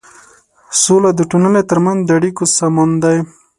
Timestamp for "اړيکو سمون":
2.17-2.91